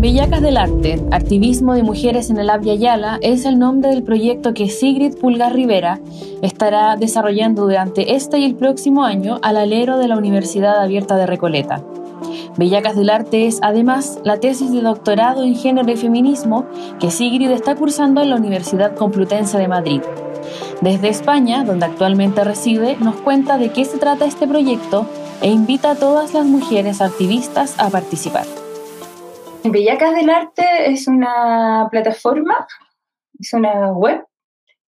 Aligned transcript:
Bellacas 0.00 0.40
del 0.40 0.56
Arte, 0.56 0.98
Activismo 1.10 1.74
de 1.74 1.82
Mujeres 1.82 2.30
en 2.30 2.38
el 2.38 2.48
Abya 2.48 2.74
Yala, 2.74 3.18
es 3.20 3.44
el 3.44 3.58
nombre 3.58 3.90
del 3.90 4.02
proyecto 4.02 4.54
que 4.54 4.70
Sigrid 4.70 5.18
Pulgar 5.18 5.52
Rivera 5.52 6.00
estará 6.40 6.96
desarrollando 6.96 7.64
durante 7.64 8.14
este 8.14 8.38
y 8.38 8.46
el 8.46 8.54
próximo 8.54 9.04
año 9.04 9.38
al 9.42 9.58
alero 9.58 9.98
de 9.98 10.08
la 10.08 10.16
Universidad 10.16 10.82
Abierta 10.82 11.16
de 11.16 11.26
Recoleta. 11.26 11.82
Bellacas 12.56 12.96
del 12.96 13.10
Arte 13.10 13.46
es 13.46 13.58
además 13.60 14.20
la 14.24 14.40
tesis 14.40 14.72
de 14.72 14.80
doctorado 14.80 15.44
en 15.44 15.54
género 15.54 15.92
y 15.92 15.96
feminismo 15.98 16.64
que 16.98 17.10
Sigrid 17.10 17.50
está 17.50 17.74
cursando 17.74 18.22
en 18.22 18.30
la 18.30 18.36
Universidad 18.36 18.96
Complutense 18.96 19.58
de 19.58 19.68
Madrid. 19.68 20.00
Desde 20.80 21.10
España, 21.10 21.62
donde 21.62 21.84
actualmente 21.84 22.42
reside, 22.42 22.96
nos 23.00 23.16
cuenta 23.16 23.58
de 23.58 23.68
qué 23.68 23.84
se 23.84 23.98
trata 23.98 24.24
este 24.24 24.48
proyecto 24.48 25.04
e 25.42 25.50
invita 25.50 25.90
a 25.90 25.96
todas 25.96 26.32
las 26.32 26.46
mujeres 26.46 27.02
activistas 27.02 27.74
a 27.76 27.90
participar. 27.90 28.46
Bellacas 29.64 30.14
del 30.14 30.30
Arte 30.30 30.90
es 30.90 31.06
una 31.06 31.88
plataforma, 31.90 32.66
es 33.38 33.52
una 33.52 33.92
web 33.92 34.24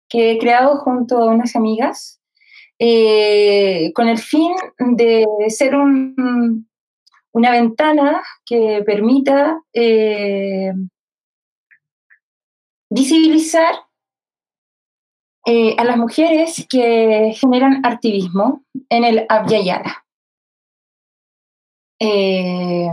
que 0.08 0.32
he 0.32 0.38
creado 0.38 0.78
junto 0.78 1.18
a 1.18 1.26
unas 1.26 1.56
amigas 1.56 2.20
eh, 2.78 3.92
con 3.94 4.08
el 4.08 4.18
fin 4.18 4.52
de 4.78 5.26
ser 5.48 5.74
una 5.76 7.50
ventana 7.50 8.22
que 8.46 8.82
permita 8.86 9.60
eh, 9.72 10.72
visibilizar 12.90 13.74
eh, 15.46 15.74
a 15.78 15.84
las 15.84 15.96
mujeres 15.96 16.66
que 16.68 17.32
generan 17.34 17.84
activismo 17.84 18.64
en 18.88 19.04
el 19.04 19.26
Abya 19.28 20.04
Eh, 22.02 22.88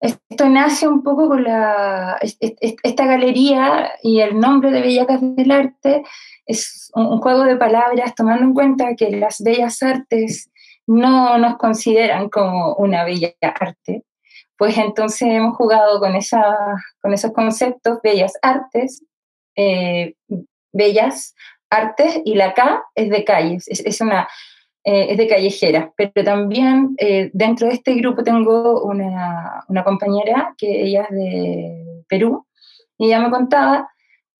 esto 0.00 0.48
nace 0.48 0.86
un 0.86 1.02
poco 1.02 1.28
con 1.28 1.42
la, 1.42 2.18
esta 2.20 3.06
galería 3.06 3.92
y 4.02 4.20
el 4.20 4.38
nombre 4.38 4.70
de 4.70 4.80
Bellacas 4.80 5.20
del 5.20 5.50
Arte 5.50 6.02
es 6.46 6.90
un 6.94 7.20
juego 7.20 7.44
de 7.44 7.56
palabras 7.56 8.14
tomando 8.14 8.44
en 8.44 8.54
cuenta 8.54 8.94
que 8.96 9.10
las 9.10 9.42
bellas 9.42 9.82
artes 9.82 10.50
no 10.86 11.36
nos 11.38 11.56
consideran 11.58 12.30
como 12.30 12.74
una 12.76 13.04
bella 13.04 13.34
arte. 13.42 14.04
Pues 14.56 14.78
entonces 14.78 15.28
hemos 15.28 15.56
jugado 15.56 16.00
con, 16.00 16.16
esa, 16.16 16.56
con 17.02 17.12
esos 17.12 17.32
conceptos, 17.32 17.98
bellas 18.02 18.32
artes, 18.40 19.04
eh, 19.56 20.14
bellas 20.72 21.34
artes, 21.70 22.20
y 22.24 22.34
la 22.34 22.54
K 22.54 22.82
es 22.94 23.10
de 23.10 23.24
calles, 23.24 23.68
es 23.68 24.00
una 24.00 24.26
eh, 24.84 25.08
es 25.10 25.18
de 25.18 25.28
callejera, 25.28 25.92
pero 25.96 26.24
también 26.24 26.94
eh, 26.98 27.30
dentro 27.32 27.66
de 27.66 27.74
este 27.74 27.94
grupo 27.94 28.22
tengo 28.22 28.82
una, 28.84 29.64
una, 29.68 29.84
compañera 29.84 30.54
que 30.56 30.82
ella 30.82 31.02
es 31.10 31.16
de 31.16 32.02
Perú 32.08 32.46
y 32.96 33.06
ella 33.06 33.20
me 33.20 33.30
contaba 33.30 33.88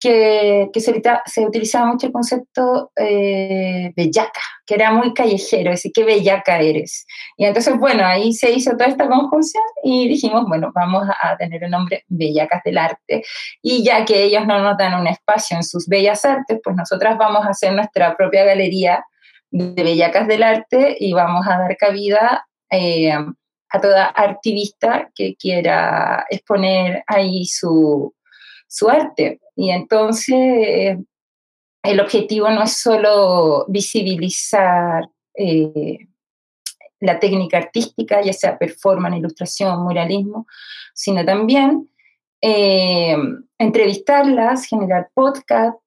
que, 0.01 0.71
que 0.73 0.81
se, 0.81 1.03
se, 1.27 1.45
utilizaba 1.45 1.87
mucho 1.87 2.07
el 2.07 2.13
concepto 2.13 2.93
eh, 2.97 3.93
bellaca, 3.97 4.41
que 4.65 4.75
era 4.75 4.93
muy 4.93 5.13
callejero, 5.13 5.71
decir, 5.71 5.91
qué 5.93 6.05
bellaca 6.05 6.61
eres. 6.61 7.05
Y 7.37 7.45
entonces, 7.45 7.77
bueno, 7.79 8.07
ahí 8.07 8.33
se 8.33 8.53
hizo 8.53 8.73
toda 8.73 8.87
esta 8.87 9.09
conjunción 9.09 9.65
y 9.83 10.09
dijimos, 10.09 10.45
bueno, 10.47 10.71
vamos 10.75 11.07
a 11.21 11.37
tener 11.37 11.65
el 11.65 11.71
nombre 11.71 12.05
Bellacas 12.09 12.63
del 12.65 12.79
Arte. 12.79 13.25
Y 13.61 13.85
ya 13.85 14.05
que 14.05 14.23
ellos 14.23 14.47
no 14.47 14.61
nos 14.61 14.77
dan 14.79 15.01
un 15.01 15.09
espacio 15.09 15.57
en 15.57 15.65
sus 15.65 15.89
bellas 15.89 16.25
artes, 16.25 16.61
pues 16.63 16.77
nosotras 16.77 17.19
vamos 17.19 17.45
a 17.45 17.51
hacer 17.51 17.73
nuestra 17.73 18.17
propia 18.17 18.45
galería 18.45 19.05
de 19.51 19.83
Bellacas 19.83 20.29
del 20.29 20.43
Arte 20.43 20.97
y 20.99 21.13
vamos 21.13 21.47
a 21.47 21.59
dar 21.59 21.77
cabida 21.77 22.47
eh, 22.71 23.13
a 23.13 23.81
toda 23.81 24.07
artivista 24.07 25.11
que 25.15 25.37
quiera 25.37 26.25
exponer 26.31 27.03
ahí 27.07 27.45
su, 27.47 28.15
arte. 28.89 29.41
Y 29.57 29.71
entonces 29.71 30.99
el 31.83 32.01
objetivo 32.01 32.51
no 32.51 32.63
es 32.63 32.73
solo 32.73 33.67
visibilizar 33.69 35.09
eh, 35.35 35.99
la 37.01 37.19
técnica 37.21 37.59
artística, 37.59 38.21
ya 38.23 38.33
sea 38.33 38.59
performance, 38.59 39.19
ilustración, 39.19 39.83
muralismo, 39.83 40.47
sino 40.95 41.25
también 41.25 41.89
eh, 42.41 43.17
entrevistarlas, 43.59 44.67
generar 44.67 45.09
podcast, 45.15 45.79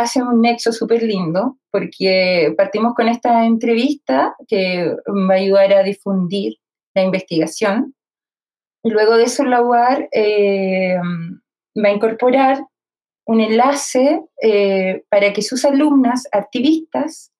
hace 0.00 0.22
un 0.22 0.40
nexo 0.40 0.72
súper 0.72 1.02
lindo, 1.02 1.58
porque 1.70 2.54
partimos 2.56 2.94
con 2.94 3.08
esta 3.08 3.44
entrevista 3.44 4.34
que 4.48 4.94
va 5.08 5.34
a 5.34 5.38
ayudar 5.38 5.72
a 5.72 5.82
difundir 5.82 6.56
la 6.94 7.02
investigación. 7.02 7.94
Y 8.82 8.90
luego 8.90 9.16
de 9.16 9.24
eso, 9.24 9.44
la 9.44 9.62
UAR 9.62 10.08
eh, 10.12 10.96
va 11.76 11.88
a 11.88 11.92
incorporar 11.92 12.64
un 13.26 13.40
enlace 13.40 14.22
eh, 14.42 15.04
para 15.08 15.32
que 15.32 15.42
sus 15.42 15.64
alumnas 15.64 16.28
activistas 16.30 17.32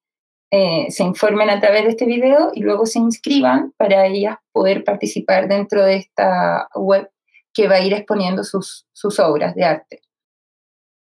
eh, 0.50 0.86
se 0.90 1.02
informen 1.02 1.50
a 1.50 1.60
través 1.60 1.82
de 1.82 1.90
este 1.90 2.06
video 2.06 2.52
y 2.54 2.60
luego 2.60 2.86
se 2.86 2.98
inscriban 2.98 3.72
para 3.76 4.06
ellas 4.06 4.36
poder 4.52 4.84
participar 4.84 5.48
dentro 5.48 5.84
de 5.84 5.96
esta 5.96 6.68
web 6.74 7.10
que 7.52 7.68
va 7.68 7.76
a 7.76 7.80
ir 7.80 7.92
exponiendo 7.92 8.44
sus, 8.44 8.86
sus 8.92 9.18
obras 9.18 9.54
de 9.54 9.64
arte. 9.64 10.03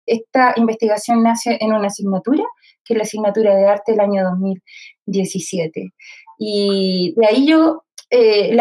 Esta 0.06 0.54
investigación 0.56 1.22
nace 1.22 1.58
en 1.60 1.72
una 1.72 1.86
asignatura, 1.86 2.44
que 2.84 2.94
es 2.94 2.96
la 2.96 3.04
asignatura 3.04 3.54
de 3.54 3.66
arte 3.66 3.92
del 3.92 4.00
año 4.00 4.24
2017. 4.24 5.92
Y 6.38 7.14
de 7.16 7.26
ahí 7.26 7.46
yo, 7.46 7.84
eh, 8.10 8.56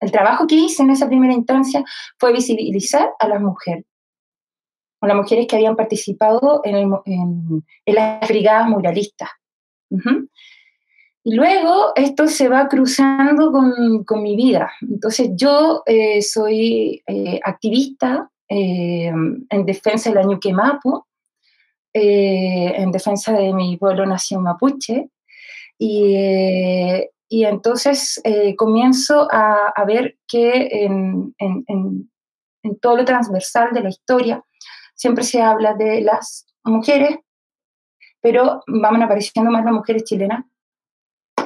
el 0.00 0.12
trabajo 0.12 0.46
que 0.46 0.54
hice 0.54 0.82
en 0.82 0.90
esa 0.90 1.08
primera 1.08 1.32
instancia 1.32 1.84
fue 2.18 2.32
visibilizar 2.32 3.10
a 3.18 3.28
las 3.28 3.40
mujeres, 3.40 3.84
a 5.00 5.08
las 5.08 5.16
mujeres 5.16 5.46
que 5.46 5.56
habían 5.56 5.76
participado 5.76 6.60
en, 6.64 6.90
las 7.86 8.28
brigadas 8.28 8.68
muralistas. 8.68 9.30
Y 11.26 11.34
luego 11.34 11.92
esto 11.96 12.28
se 12.28 12.48
va 12.48 12.68
cruzando 12.68 13.50
con, 13.50 14.22
mi 14.22 14.36
vida. 14.36 14.70
Entonces 14.82 15.30
yo 15.34 15.82
eh, 15.86 16.20
soy 16.20 17.02
eh, 17.06 17.40
activista 17.42 18.30
eh, 18.48 19.06
en 19.06 19.66
defensa 19.66 20.12
del 20.12 20.26
Ñuque 20.26 20.52
Mapu, 20.52 21.04
eh, 21.92 22.74
en 22.76 22.90
defensa 22.90 23.32
de 23.32 23.52
mi 23.52 23.76
pueblo 23.76 24.04
nación 24.06 24.42
mapuche. 24.42 25.10
Y, 25.78 26.14
eh, 26.16 27.10
y 27.28 27.44
entonces 27.44 28.22
comienzo 28.56 29.26
a, 29.30 29.72
a, 29.74 29.84
ver 29.84 30.18
que 30.28 30.68
en, 30.84 31.34
en, 31.38 31.64
en, 31.66 32.78
todo 32.80 32.96
lo 32.96 33.04
transversal 33.04 33.70
de 33.72 33.80
la 33.80 33.88
historia 33.88 34.44
siempre 34.94 35.24
se 35.24 35.42
habla 35.42 35.74
de 35.74 36.00
las 36.00 36.46
mujeres, 36.62 37.18
pero 38.20 38.62
van 38.66 39.02
apareciendo 39.02 39.50
más 39.50 39.64
las 39.64 39.74
mujeres 39.74 40.04
chilenas 40.04 40.44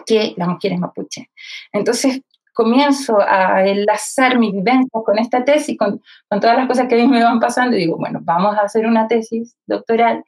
que 0.04 0.34
las 0.36 0.48
mujeres 0.48 0.78
mapuche. 0.78 1.30
Entonces, 1.72 2.20
comienzo 2.58 3.20
a 3.20 3.64
enlazar 3.64 4.36
mi 4.36 4.50
vivencia 4.50 5.00
con 5.04 5.16
esta 5.16 5.44
tesis, 5.44 5.78
con, 5.78 6.02
con, 6.28 6.40
todas 6.40 6.56
las 6.56 6.66
cosas 6.66 6.88
que 6.88 6.96
a 6.96 6.98
mí 6.98 7.06
me 7.06 7.22
van 7.22 7.38
pasando, 7.38 7.76
y 7.76 7.80
digo, 7.82 7.96
bueno, 7.96 8.18
vamos 8.24 8.56
a 8.56 8.62
hacer 8.62 8.84
una 8.84 9.06
tesis 9.06 9.56
doctoral 9.64 10.24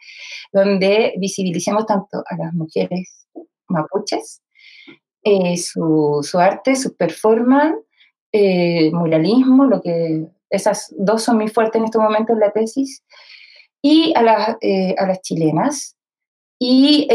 donde 0.52 1.14
visibilicemos 1.18 1.86
tanto 1.86 2.22
a 2.24 2.36
las 2.36 2.54
mujeres 2.54 3.26
mapuches, 3.66 4.42
eh, 5.24 5.56
su, 5.56 6.20
su, 6.22 6.38
arte, 6.38 6.76
su 6.76 6.94
performance, 6.94 7.74
eh, 8.30 8.92
muralismo, 8.92 9.64
lo 9.64 9.82
que 9.82 10.28
esas 10.50 10.94
dos 10.96 11.24
son 11.24 11.38
muy 11.38 11.48
fuertes 11.48 11.80
en 11.80 11.86
este 11.86 11.98
momento 11.98 12.32
en 12.32 12.38
la 12.38 12.52
tesis, 12.52 13.02
y 13.82 14.12
a 14.14 14.22
las, 14.22 14.56
eh, 14.60 14.94
a 14.96 15.04
las 15.04 15.20
chilenas, 15.20 15.96
y 16.60 17.08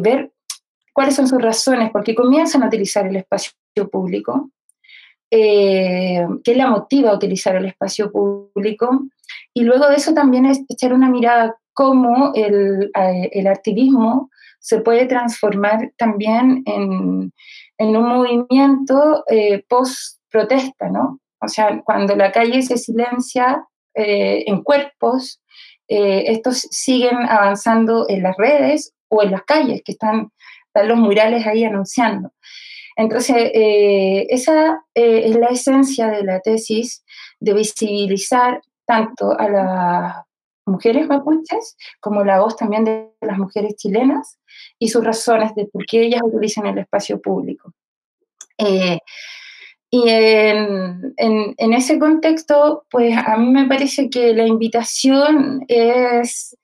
ver 0.00 0.32
cuáles 0.92 1.14
son 1.14 1.28
sus 1.28 1.40
razones, 1.40 1.90
porque 1.92 2.16
comienzan 2.16 2.64
a 2.64 2.66
utilizar 2.66 3.06
el 3.06 3.14
espacio 3.14 3.52
público 3.92 4.50
eh, 5.30 6.24
qué 6.44 6.54
la 6.54 6.68
motiva 6.68 7.10
a 7.10 7.14
utilizar 7.14 7.56
el 7.56 7.66
espacio 7.66 8.10
público. 8.12 9.06
Y 9.52 9.64
luego 9.64 9.88
de 9.88 9.96
eso 9.96 10.14
también 10.14 10.46
es 10.46 10.60
echar 10.68 10.92
una 10.92 11.08
mirada 11.08 11.56
cómo 11.72 12.32
el, 12.34 12.90
eh, 12.96 13.30
el 13.32 13.46
activismo 13.46 14.30
se 14.60 14.80
puede 14.80 15.06
transformar 15.06 15.92
también 15.96 16.62
en, 16.66 17.32
en 17.78 17.96
un 17.96 18.08
movimiento 18.08 19.24
eh, 19.28 19.64
post-protesta, 19.68 20.88
¿no? 20.88 21.20
O 21.40 21.48
sea, 21.48 21.82
cuando 21.84 22.16
la 22.16 22.32
calle 22.32 22.62
se 22.62 22.78
silencia 22.78 23.64
en 23.98 24.62
cuerpos, 24.62 25.40
estos 25.88 26.58
siguen 26.70 27.16
avanzando 27.30 28.04
en 28.10 28.22
las 28.22 28.36
redes 28.36 28.92
o 29.08 29.22
en 29.22 29.30
las 29.30 29.42
calles, 29.44 29.80
que 29.82 29.92
están, 29.92 30.30
están 30.66 30.88
los 30.88 30.98
murales 30.98 31.46
ahí 31.46 31.64
anunciando. 31.64 32.30
Entonces, 32.96 33.36
eh, 33.54 34.26
esa 34.30 34.82
eh, 34.94 35.22
es 35.26 35.36
la 35.36 35.48
esencia 35.48 36.08
de 36.08 36.24
la 36.24 36.40
tesis, 36.40 37.04
de 37.38 37.52
visibilizar 37.52 38.62
tanto 38.86 39.38
a 39.38 39.48
las 39.48 40.16
mujeres 40.64 41.06
mapuches 41.06 41.76
como 42.00 42.24
la 42.24 42.40
voz 42.40 42.56
también 42.56 42.84
de 42.84 43.10
las 43.20 43.38
mujeres 43.38 43.76
chilenas 43.76 44.38
y 44.78 44.88
sus 44.88 45.04
razones 45.04 45.54
de 45.54 45.66
por 45.66 45.84
qué 45.84 46.02
ellas 46.02 46.22
utilizan 46.24 46.66
el 46.66 46.78
espacio 46.78 47.20
público. 47.20 47.72
Eh, 48.58 48.98
Y 49.90 50.08
en, 50.08 51.14
en, 51.16 51.72
ese 51.72 51.98
contexto, 51.98 52.84
pues 52.90 53.16
a 53.16 53.36
mí 53.36 53.50
me 53.50 53.66
parece 53.68 54.10
que 54.10 54.34
la 54.34 54.46
invitación 54.46 55.64
es, 55.68 56.56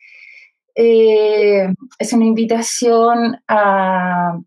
es 0.75 2.13
una 2.13 2.25
invitación 2.25 3.41
a, 3.47 4.41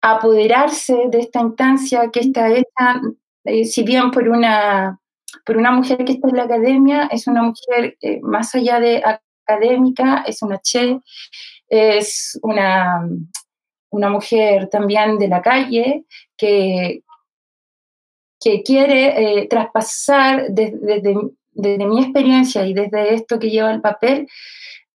apoderarse 0.00 1.06
de 1.08 1.18
esta 1.20 1.40
instancia 1.40 2.10
que 2.12 2.20
está 2.20 2.50
hecha, 2.50 3.00
eh, 3.44 3.64
si 3.64 3.82
bien 3.82 4.10
por 4.10 4.28
una, 4.28 4.98
por 5.44 5.56
una 5.56 5.72
mujer 5.72 6.04
que 6.04 6.12
está 6.12 6.28
en 6.28 6.36
la 6.36 6.44
academia, 6.44 7.08
es 7.10 7.26
una 7.26 7.42
mujer 7.42 7.96
eh, 8.00 8.20
más 8.22 8.54
allá 8.54 8.80
de 8.80 9.02
académica, 9.46 10.24
es 10.26 10.42
una 10.42 10.58
che, 10.58 11.00
es 11.68 12.38
una, 12.42 13.08
una 13.90 14.10
mujer 14.10 14.68
también 14.68 15.18
de 15.18 15.28
la 15.28 15.42
calle 15.42 16.04
que, 16.36 17.02
que 18.40 18.62
quiere 18.62 19.40
eh, 19.40 19.46
traspasar 19.48 20.46
desde, 20.50 21.14
mi 21.54 22.02
experiencia 22.02 22.64
y 22.66 22.72
desde 22.72 23.14
esto 23.14 23.38
que 23.38 23.50
lleva 23.50 23.72
el 23.72 23.80
papel, 23.80 24.28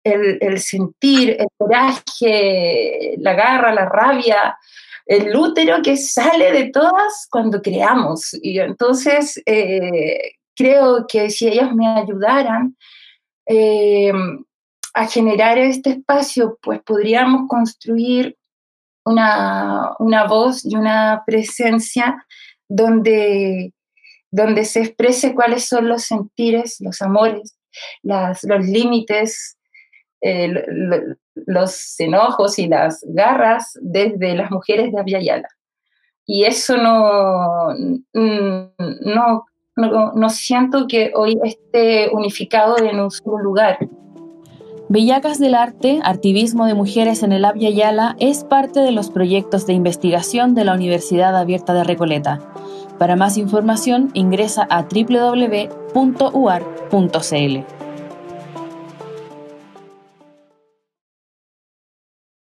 el, 0.04 0.60
sentir, 0.60 1.38
el 1.40 1.48
coraje, 1.58 3.16
la 3.18 3.34
garra, 3.34 3.74
la 3.74 3.88
rabia, 3.88 4.58
el 5.06 5.36
útero 5.36 5.82
que 5.82 5.98
sale 5.98 6.52
de 6.52 6.70
todas 6.70 7.28
cuando 7.30 7.62
creamos. 7.62 8.34
Y 8.42 8.60
entonces 8.60 9.42
eh, 9.46 10.34
creo 10.56 11.06
que 11.08 11.30
si 11.30 11.48
ellas 11.48 11.74
me 11.74 11.88
ayudaran 11.88 12.76
eh, 13.48 14.12
a 14.94 15.08
generar 15.08 15.58
este 15.58 15.92
espacio, 15.92 16.58
pues 16.62 16.82
podríamos 16.84 17.48
construir 17.48 18.38
una, 19.06 19.94
una 20.00 20.28
voz 20.28 20.66
y 20.66 20.76
una 20.76 21.24
presencia 21.26 22.26
donde, 22.70 23.74
donde 24.30 24.66
se 24.66 24.82
exprese 24.82 25.34
cuáles 25.34 25.66
son 25.66 25.88
los 25.88 26.04
sentires, 26.04 26.78
los 26.80 27.02
amores, 27.02 27.58
las, 28.04 28.44
los 28.44 28.66
límites, 28.66 29.58
eh, 30.22 30.54
los 31.46 32.00
enojos 32.00 32.60
y 32.60 32.68
las 32.68 33.04
garras 33.08 33.78
desde 33.82 34.36
las 34.36 34.52
mujeres 34.52 34.92
de 34.92 35.00
Aviala. 35.00 35.48
Y 36.26 36.46
eso 36.46 36.78
no, 36.78 37.74
no, 38.14 39.46
no, 39.76 40.12
no 40.14 40.30
siento 40.30 40.88
que 40.88 41.12
hoy 41.16 41.40
esté 41.44 42.10
unificado 42.12 42.78
en 42.78 43.00
un 43.00 43.12
solo 43.12 43.40
lugar. 43.40 43.80
Bellacas 44.92 45.40
del 45.40 45.56
Arte, 45.56 46.02
Artivismo 46.04 46.66
de 46.66 46.74
Mujeres 46.74 47.24
en 47.24 47.32
el 47.32 47.46
Abya 47.46 48.16
es 48.20 48.44
parte 48.44 48.82
de 48.82 48.92
los 48.92 49.10
proyectos 49.10 49.66
de 49.66 49.72
investigación 49.72 50.54
de 50.54 50.66
la 50.66 50.74
Universidad 50.74 51.36
Abierta 51.38 51.74
de 51.74 51.86
Recoleta. 51.86 52.42
Para 53.00 53.16
más 53.16 53.38
información 53.38 54.12
ingresa 54.14 54.68
a 54.70 54.84
www.uar.cl. 54.84 55.22